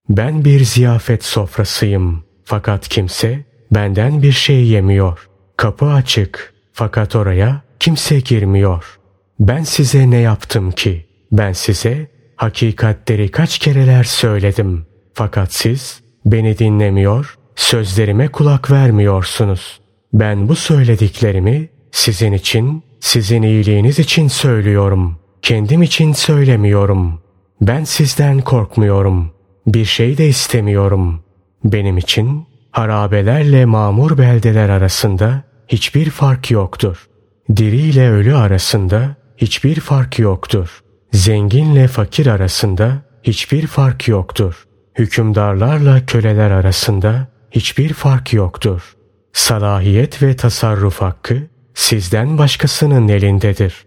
Ben 0.08 0.44
bir 0.44 0.64
ziyafet 0.64 1.24
sofrasıyım. 1.24 2.24
Fakat 2.44 2.88
kimse 2.88 3.44
benden 3.70 4.22
bir 4.22 4.32
şey 4.32 4.66
yemiyor. 4.66 5.28
Kapı 5.56 5.86
açık. 5.86 6.54
Fakat 6.72 7.16
oraya 7.16 7.62
kimse 7.80 8.20
girmiyor. 8.20 8.98
Ben 9.40 9.62
size 9.62 10.10
ne 10.10 10.18
yaptım 10.18 10.70
ki? 10.70 11.06
Ben 11.32 11.52
size 11.52 12.10
hakikatleri 12.36 13.30
kaç 13.30 13.58
kereler 13.58 14.04
söyledim. 14.04 14.86
Fakat 15.14 15.54
siz 15.54 16.00
beni 16.24 16.58
dinlemiyor, 16.58 17.38
sözlerime 17.56 18.28
kulak 18.28 18.70
vermiyorsunuz. 18.70 19.80
Ben 20.12 20.48
bu 20.48 20.56
söylediklerimi 20.56 21.68
sizin 21.92 22.32
için, 22.32 22.82
sizin 23.00 23.42
iyiliğiniz 23.42 23.98
için 23.98 24.28
söylüyorum. 24.28 25.18
Kendim 25.42 25.82
için 25.82 26.12
söylemiyorum. 26.12 27.20
Ben 27.60 27.84
sizden 27.84 28.40
korkmuyorum. 28.40 29.30
Bir 29.66 29.84
şey 29.84 30.18
de 30.18 30.28
istemiyorum. 30.28 31.20
Benim 31.64 31.98
için 31.98 32.46
harabelerle 32.70 33.64
mamur 33.64 34.18
beldeler 34.18 34.68
arasında 34.68 35.42
hiçbir 35.68 36.10
fark 36.10 36.50
yoktur. 36.50 37.08
Diri 37.56 37.76
ile 37.76 38.10
ölü 38.10 38.34
arasında 38.34 39.16
hiçbir 39.36 39.80
fark 39.80 40.18
yoktur. 40.18 40.82
Zenginle 41.12 41.88
fakir 41.88 42.26
arasında 42.26 43.02
hiçbir 43.22 43.66
fark 43.66 44.08
yoktur. 44.08 44.64
Hükümdarlarla 44.98 46.06
köleler 46.06 46.50
arasında 46.50 47.28
hiçbir 47.50 47.92
fark 47.92 48.32
yoktur. 48.32 48.96
Salahiyet 49.32 50.22
ve 50.22 50.36
tasarruf 50.36 51.00
hakkı 51.00 51.42
sizden 51.78 52.38
başkasının 52.38 53.08
elindedir. 53.08 53.86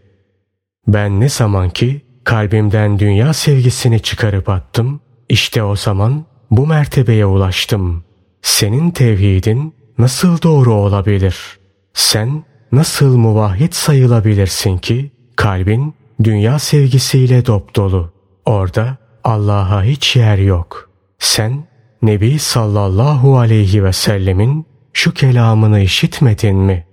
Ben 0.88 1.20
ne 1.20 1.30
zaman 1.30 1.70
ki 1.70 2.02
kalbimden 2.24 3.00
dünya 3.00 3.34
sevgisini 3.34 4.00
çıkarıp 4.00 4.50
attım, 4.50 5.00
işte 5.30 5.64
o 5.64 5.76
zaman 5.76 6.26
bu 6.52 6.68
mertebeye 6.68 7.26
ulaştım. 7.26 8.04
Senin 8.42 8.92
tevhidin 8.92 9.76
nasıl 9.98 10.42
doğru 10.42 10.74
olabilir? 10.74 11.60
Sen 11.94 12.44
nasıl 12.72 13.18
muvahhid 13.18 13.74
sayılabilirsin 13.74 14.78
ki 14.78 15.12
kalbin 15.36 15.94
dünya 16.24 16.60
sevgisiyle 16.60 17.46
dop 17.46 17.76
dolu. 17.76 18.14
Orada 18.46 18.98
Allah'a 19.24 19.84
hiç 19.84 20.16
yer 20.16 20.38
yok. 20.38 20.90
Sen 21.20 21.64
Nebi 22.02 22.40
sallallahu 22.40 23.38
aleyhi 23.38 23.84
ve 23.84 23.94
sellemin 23.94 24.66
şu 24.94 25.14
kelamını 25.14 25.80
işitmedin 25.80 26.58
mi? 26.58 26.91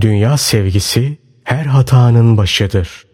Dünya 0.00 0.36
sevgisi 0.36 1.18
her 1.44 1.64
hatanın 1.64 2.36
başıdır. 2.36 3.06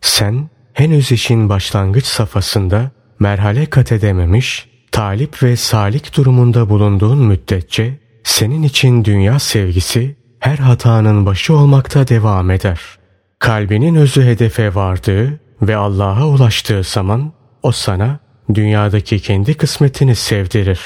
Sen 0.00 0.48
henüz 0.72 1.12
işin 1.12 1.48
başlangıç 1.48 2.04
safhasında 2.04 2.90
merhale 3.18 3.66
kat 3.66 3.92
edememiş, 3.92 4.68
talip 4.92 5.42
ve 5.42 5.56
salik 5.56 6.16
durumunda 6.16 6.68
bulunduğun 6.68 7.18
müddetçe 7.18 7.98
senin 8.24 8.62
için 8.62 9.04
dünya 9.04 9.38
sevgisi 9.38 10.16
her 10.40 10.58
hatanın 10.58 11.26
başı 11.26 11.54
olmakta 11.54 12.08
devam 12.08 12.50
eder. 12.50 12.80
Kalbinin 13.38 13.94
özü 13.94 14.22
hedefe 14.22 14.74
vardığı 14.74 15.40
ve 15.62 15.76
Allah'a 15.76 16.26
ulaştığı 16.26 16.82
zaman 16.82 17.32
o 17.62 17.72
sana 17.72 18.18
dünyadaki 18.54 19.20
kendi 19.20 19.54
kısmetini 19.54 20.14
sevdirir. 20.14 20.80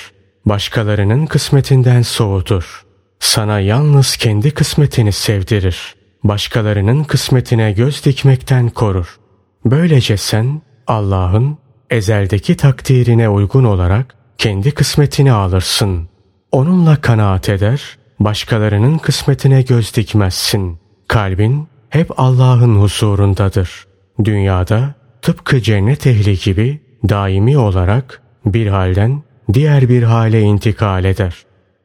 Başkalarının 0.47 1.27
kısmetinden 1.27 2.03
soğutur. 2.03 2.90
Sana 3.21 3.61
yalnız 3.61 4.17
kendi 4.17 4.51
kısmetini 4.51 5.13
sevdirir. 5.13 5.95
Başkalarının 6.25 7.05
kısmetine 7.05 7.73
göz 7.73 8.05
dikmekten 8.05 8.69
korur. 8.69 9.19
Böylece 9.65 10.17
sen 10.17 10.63
Allah'ın 10.87 11.59
ezeldeki 11.91 12.57
takdirine 12.57 13.29
uygun 13.29 13.65
olarak 13.65 14.15
kendi 14.39 14.71
kısmetini 14.71 15.33
alırsın. 15.33 16.09
Onunla 16.53 16.97
kanaat 17.01 17.49
eder, 17.49 17.99
başkalarının 18.21 18.99
kısmetine 18.99 19.63
göz 19.63 19.97
dikmezsin. 19.97 20.79
Kalbin 21.09 21.69
hep 21.91 22.21
Allah'ın 22.21 22.81
huzurundadır. 22.81 23.87
Dünyada 24.25 24.95
tıpkı 25.23 25.61
cennet 25.61 26.07
ehli 26.07 26.39
gibi 26.39 26.81
daimi 27.09 27.59
olarak 27.59 28.23
bir 28.47 28.67
halden 28.67 29.23
diğer 29.53 29.89
bir 29.89 30.03
hale 30.03 30.41
intikal 30.41 31.05
eder. 31.05 31.35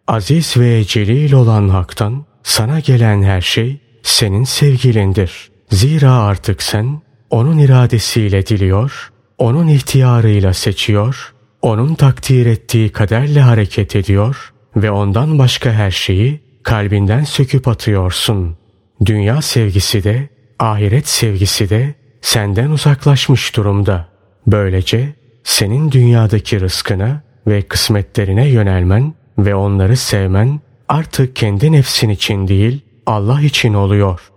Aziz 0.08 0.58
ve 0.58 0.84
celil 0.84 1.34
olan 1.34 1.70
haktan 1.70 2.26
sana 2.44 2.80
gelen 2.80 3.24
her 3.24 3.42
şey 3.42 3.78
senin 4.04 4.44
sevgilindir. 4.44 5.52
Zira 5.70 6.12
artık 6.12 6.62
sen 6.62 7.02
onun 7.30 7.58
iradesiyle 7.58 8.46
diliyor, 8.46 9.12
onun 9.38 9.68
ihtiyarıyla 9.68 10.54
seçiyor, 10.54 11.34
onun 11.62 11.96
takdir 11.96 12.46
ettiği 12.46 12.90
kaderle 12.90 13.42
hareket 13.42 13.96
ediyor 13.96 14.54
ve 14.76 14.92
ondan 14.92 15.40
başka 15.40 15.72
her 15.72 15.92
şeyi 15.92 16.42
kalbinden 16.64 17.24
söküp 17.24 17.68
atıyorsun. 17.68 18.58
Dünya 19.06 19.42
sevgisi 19.42 20.04
de, 20.04 20.30
ahiret 20.60 21.08
sevgisi 21.08 21.70
de 21.70 21.96
senden 22.22 22.70
uzaklaşmış 22.70 23.56
durumda. 23.56 24.08
Böylece 24.48 25.14
senin 25.44 25.92
dünyadaki 25.92 26.60
rızkına 26.60 27.24
ve 27.48 27.62
kısmetlerine 27.62 28.48
yönelmen 28.48 29.14
ve 29.38 29.56
onları 29.56 29.98
sevmen 29.98 30.60
artık 30.90 31.36
kendi 31.36 31.72
nefsin 31.72 32.10
için 32.10 32.48
değil 32.48 32.82
Allah 33.06 33.42
için 33.42 33.74
oluyor. 33.74 34.32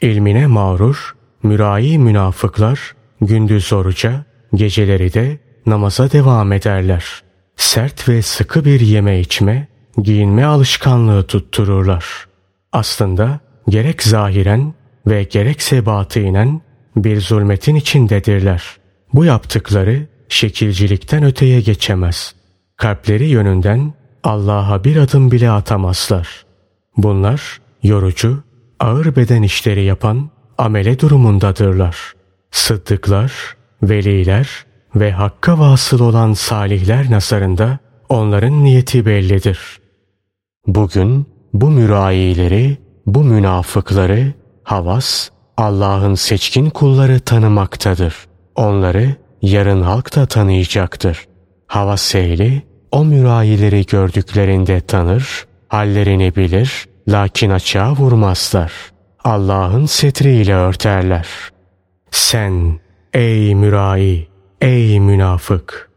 İlmine 0.00 0.46
mağrur, 0.46 1.16
mürai 1.42 1.98
münafıklar 1.98 2.94
gündüz 3.20 3.72
oruca, 3.72 4.24
geceleri 4.54 5.14
de 5.14 5.38
namaza 5.66 6.12
devam 6.12 6.52
ederler. 6.52 7.22
Sert 7.56 8.08
ve 8.08 8.22
sıkı 8.22 8.64
bir 8.64 8.80
yeme 8.80 9.20
içme, 9.20 9.68
giyinme 10.02 10.44
alışkanlığı 10.44 11.26
tuttururlar. 11.26 12.04
Aslında 12.72 13.40
gerek 13.68 14.02
zahiren 14.02 14.74
ve 15.06 15.22
gerekse 15.22 15.86
batinen 15.86 16.60
bir 16.96 17.20
zulmetin 17.20 17.74
içindedirler. 17.74 18.62
Bu 19.12 19.24
yaptıkları 19.24 20.06
şekilcilikten 20.28 21.24
öteye 21.24 21.60
geçemez. 21.60 22.34
Kalpleri 22.76 23.26
yönünden 23.26 23.94
Allah'a 24.24 24.84
bir 24.84 24.96
adım 24.96 25.30
bile 25.30 25.50
atamazlar. 25.50 26.46
Bunlar 26.96 27.60
yorucu, 27.82 28.42
ağır 28.80 29.16
beden 29.16 29.42
işleri 29.42 29.84
yapan 29.84 30.30
amele 30.58 30.98
durumundadırlar. 30.98 31.96
Sıddıklar, 32.50 33.32
veliler 33.82 34.64
ve 34.94 35.12
hakka 35.12 35.58
vasıl 35.58 36.00
olan 36.00 36.32
salihler 36.32 37.10
nazarında 37.10 37.78
onların 38.08 38.64
niyeti 38.64 39.06
bellidir. 39.06 39.80
Bugün 40.66 41.26
bu 41.52 41.70
mürayileri, 41.70 42.78
bu 43.06 43.24
münafıkları 43.24 44.32
havas 44.62 45.28
Allah'ın 45.56 46.14
seçkin 46.14 46.70
kulları 46.70 47.20
tanımaktadır. 47.20 48.14
Onları 48.54 49.14
yarın 49.42 49.82
halk 49.82 50.16
da 50.16 50.26
tanıyacaktır. 50.26 51.28
Havas 51.66 52.14
ehli 52.14 52.62
o 52.92 53.04
mürayileri 53.04 53.86
gördüklerinde 53.86 54.80
tanır, 54.80 55.46
hallerini 55.68 56.36
bilir, 56.36 56.86
lakin 57.08 57.50
açığa 57.50 57.92
vurmazlar. 57.92 58.72
Allah'ın 59.24 59.86
setriyle 59.86 60.54
örterler. 60.54 61.28
Sen 62.10 62.80
ey 63.14 63.54
mürai, 63.54 64.28
ey 64.60 65.00
münafık! 65.00 65.90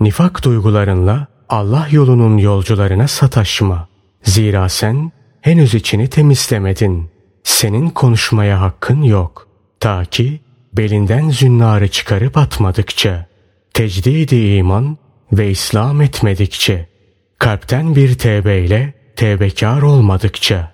Nifak 0.00 0.44
duygularınla 0.44 1.26
Allah 1.48 1.88
yolunun 1.90 2.38
yolcularına 2.38 3.08
sataşma. 3.08 3.88
Zira 4.22 4.68
sen 4.68 5.12
henüz 5.40 5.74
içini 5.74 6.08
temizlemedin. 6.08 7.10
Senin 7.44 7.90
konuşmaya 7.90 8.60
hakkın 8.60 9.02
yok. 9.02 9.48
Ta 9.80 10.04
ki 10.04 10.40
belinden 10.72 11.30
zünnarı 11.30 11.88
çıkarıp 11.88 12.36
atmadıkça, 12.36 13.26
tecdidi 13.74 14.36
iman 14.36 14.98
ve 15.32 15.50
İslam 15.50 16.02
etmedikçe, 16.02 16.88
kalpten 17.38 17.96
bir 17.96 18.14
tevbeyle 18.14 18.94
tevbekar 19.16 19.82
olmadıkça, 19.82 20.72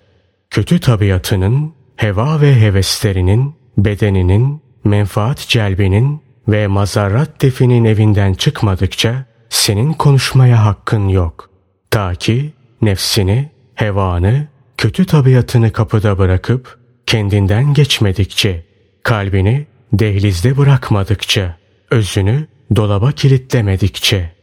kötü 0.50 0.80
tabiatının, 0.80 1.74
heva 1.96 2.40
ve 2.40 2.60
heveslerinin, 2.60 3.54
bedeninin, 3.78 4.62
menfaat 4.84 5.38
celbinin 5.48 6.22
ve 6.48 6.66
mazarrat 6.66 7.42
definin 7.42 7.84
evinden 7.84 8.34
çıkmadıkça 8.34 9.24
senin 9.48 9.92
konuşmaya 9.92 10.64
hakkın 10.64 11.08
yok. 11.08 11.50
Ta 11.90 12.14
ki 12.14 12.52
nefsini, 12.82 13.50
hevanı, 13.74 14.48
kötü 14.78 15.06
tabiatını 15.06 15.72
kapıda 15.72 16.18
bırakıp 16.18 16.78
kendinden 17.06 17.74
geçmedikçe, 17.74 18.66
kalbini 19.02 19.66
dehlizde 19.92 20.56
bırakmadıkça, 20.56 21.56
özünü 21.90 22.46
dolaba 22.76 23.12
kilitlemedikçe. 23.12 24.35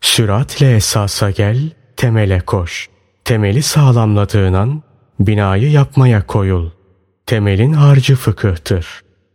Süratle 0.00 0.76
esasa 0.76 1.30
gel, 1.30 1.70
temele 1.96 2.40
koş. 2.40 2.88
Temeli 3.24 3.62
sağlamladığın 3.62 4.52
an 4.52 4.82
binayı 5.20 5.70
yapmaya 5.70 6.26
koyul. 6.26 6.70
Temelin 7.26 7.72
harcı 7.72 8.16
fıkıhtır. 8.16 8.86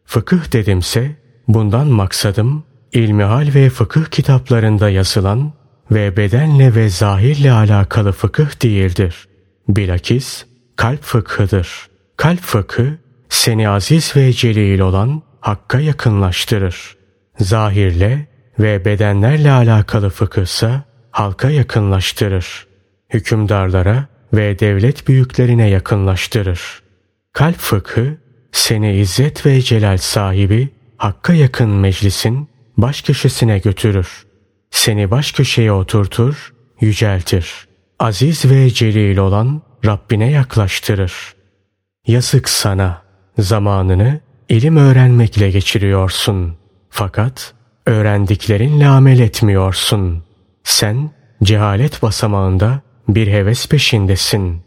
Fıkıh 0.06 0.54
dedimse 0.54 1.16
bundan 1.48 1.88
maksadım 1.88 2.64
ilmihal 2.94 3.54
ve 3.56 3.70
fıkıh 3.70 4.06
kitaplarında 4.06 4.90
yazılan 4.90 5.54
ve 5.92 6.18
bedenle 6.18 6.76
ve 6.76 6.90
zahirle 6.90 7.52
alakalı 7.52 8.12
fıkıh 8.12 8.64
değildir. 8.64 9.28
Bilakis 9.68 10.46
kalp 10.76 11.04
fıkhıdır. 11.04 11.88
Kalp 12.18 12.42
fıkhı 12.42 12.98
seni 13.30 13.70
aziz 13.70 14.16
ve 14.16 14.34
celil 14.34 14.80
olan 14.80 15.22
Hakk'a 15.40 15.80
yakınlaştırır. 15.80 16.98
Zahirle 17.40 18.28
ve 18.60 18.86
bedenlerle 18.86 19.52
alakalı 19.52 20.10
fıkıhsa 20.10 20.84
halka 21.12 21.50
yakınlaştırır. 21.50 22.68
Hükümdarlara 23.10 24.08
ve 24.34 24.60
devlet 24.60 25.08
büyüklerine 25.08 25.70
yakınlaştırır. 25.70 26.84
Kalp 27.34 27.58
fıkhı 27.58 28.18
seni 28.52 28.96
izzet 28.96 29.46
ve 29.46 29.62
celal 29.62 29.98
sahibi 29.98 30.70
Hakk'a 30.98 31.34
yakın 31.34 31.70
meclisin 31.70 32.48
baş 32.78 33.02
köşesine 33.02 33.60
götürür. 33.60 34.26
Seni 34.72 35.12
baş 35.12 35.32
köşeye 35.32 35.72
oturtur, 35.72 36.54
yüceltir. 36.82 37.68
Aziz 38.00 38.52
ve 38.52 38.70
celil 38.70 39.18
olan 39.18 39.62
Rabbine 39.86 40.32
yaklaştırır. 40.32 41.34
Yazık 42.08 42.50
sana, 42.50 43.02
zamanını 43.38 44.20
ilim 44.50 44.78
öğrenmekle 44.78 45.52
geçiriyorsun. 45.52 46.58
Fakat 46.90 47.54
öğrendiklerinle 47.86 48.88
amel 48.88 49.20
etmiyorsun. 49.20 50.24
Sen 50.64 51.12
cehalet 51.44 52.02
basamağında 52.02 52.82
bir 53.08 53.28
heves 53.28 53.68
peşindesin. 53.68 54.62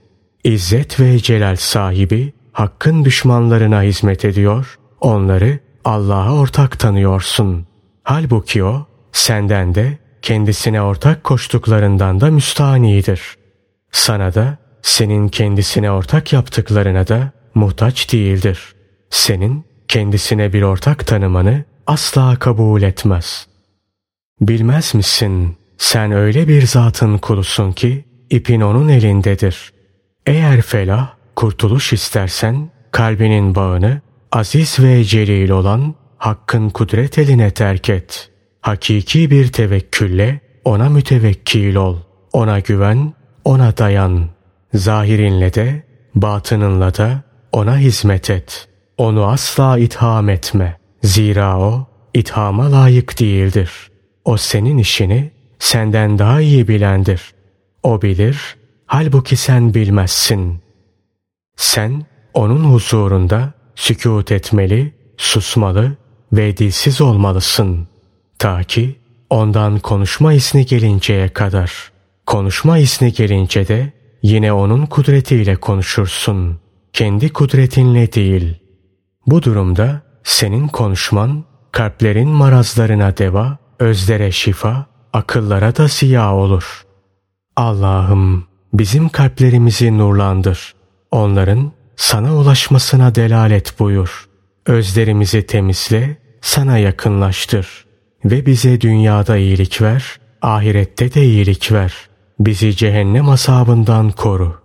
İzzet 0.44 1.00
ve 1.00 1.18
celal 1.18 1.56
sahibi 1.56 2.32
hakkın 2.52 3.04
düşmanlarına 3.04 3.82
hizmet 3.82 4.24
ediyor, 4.24 4.78
onları 5.00 5.58
Allah'a 5.84 6.34
ortak 6.34 6.78
tanıyorsun. 6.78 7.66
Halbuki 8.02 8.64
o 8.64 8.86
senden 9.12 9.74
de 9.74 9.98
kendisine 10.22 10.82
ortak 10.82 11.24
koştuklarından 11.24 12.20
da 12.20 12.30
müstanidir. 12.30 13.36
Sana 13.92 14.34
da 14.34 14.58
senin 14.82 15.28
kendisine 15.28 15.90
ortak 15.90 16.32
yaptıklarına 16.32 17.08
da 17.08 17.30
muhtaç 17.54 18.12
değildir. 18.12 18.74
Senin 19.10 19.64
kendisine 19.88 20.52
bir 20.52 20.62
ortak 20.62 21.06
tanımanı 21.06 21.64
asla 21.86 22.36
kabul 22.36 22.82
etmez. 22.82 23.46
Bilmez 24.40 24.94
misin 24.94 25.56
sen 25.78 26.12
öyle 26.12 26.48
bir 26.48 26.66
zatın 26.66 27.18
kulusun 27.18 27.72
ki 27.72 28.04
ipin 28.30 28.60
onun 28.60 28.88
elindedir. 28.88 29.72
Eğer 30.26 30.62
felah, 30.62 31.12
kurtuluş 31.36 31.92
istersen 31.92 32.70
kalbinin 32.92 33.54
bağını 33.54 34.00
aziz 34.32 34.80
ve 34.80 35.04
celil 35.04 35.50
olan 35.50 35.94
Hakk'ın 36.18 36.70
kudret 36.70 37.18
eline 37.18 37.50
terk 37.50 37.88
et. 37.88 38.30
Hakiki 38.60 39.30
bir 39.30 39.52
tevekkülle 39.52 40.40
ona 40.64 40.88
mütevekkil 40.88 41.74
ol. 41.74 41.96
Ona 42.32 42.60
güven, 42.60 43.12
ona 43.44 43.76
dayan. 43.76 44.28
Zahirinle 44.74 45.54
de, 45.54 45.82
batınınla 46.14 46.94
da 46.94 47.22
ona 47.52 47.78
hizmet 47.78 48.30
et. 48.30 48.68
Onu 48.98 49.24
asla 49.26 49.78
itham 49.78 50.28
etme. 50.28 50.78
Zira 51.02 51.58
o 51.60 51.86
ithama 52.14 52.72
layık 52.72 53.20
değildir. 53.20 53.70
O 54.24 54.36
senin 54.36 54.78
işini 54.78 55.30
senden 55.58 56.18
daha 56.18 56.40
iyi 56.40 56.68
bilendir. 56.68 57.34
O 57.82 58.02
bilir, 58.02 58.56
halbuki 58.86 59.36
sen 59.36 59.74
bilmezsin. 59.74 60.60
Sen 61.56 62.02
onun 62.34 62.64
huzurunda 62.64 63.52
sükut 63.74 64.32
etmeli, 64.32 64.94
susmalı 65.16 65.96
ve 66.32 66.56
dilsiz 66.56 67.00
olmalısın. 67.00 67.88
Ta 68.38 68.62
ki 68.62 68.96
ondan 69.30 69.78
konuşma 69.78 70.32
izni 70.32 70.66
gelinceye 70.66 71.28
kadar. 71.28 71.92
Konuşma 72.26 72.78
izni 72.78 73.12
gelince 73.12 73.68
de 73.68 73.92
yine 74.22 74.52
onun 74.52 74.86
kudretiyle 74.86 75.56
konuşursun. 75.56 76.58
Kendi 76.92 77.32
kudretinle 77.32 78.12
değil. 78.12 78.65
Bu 79.26 79.42
durumda 79.42 80.02
senin 80.24 80.68
konuşman 80.68 81.44
kalplerin 81.72 82.28
marazlarına 82.28 83.16
deva, 83.16 83.58
özlere 83.78 84.32
şifa, 84.32 84.86
akıllara 85.12 85.76
da 85.76 85.86
ziya 85.88 86.34
olur. 86.34 86.84
Allah'ım 87.56 88.46
bizim 88.72 89.08
kalplerimizi 89.08 89.98
nurlandır. 89.98 90.74
Onların 91.10 91.72
sana 91.96 92.36
ulaşmasına 92.36 93.14
delalet 93.14 93.78
buyur. 93.78 94.28
Özlerimizi 94.66 95.46
temizle, 95.46 96.16
sana 96.40 96.78
yakınlaştır. 96.78 97.86
Ve 98.24 98.46
bize 98.46 98.80
dünyada 98.80 99.36
iyilik 99.36 99.82
ver, 99.82 100.20
ahirette 100.42 101.14
de 101.14 101.24
iyilik 101.24 101.72
ver. 101.72 101.94
Bizi 102.40 102.76
cehennem 102.76 103.28
asabından 103.28 104.10
koru. 104.10 104.60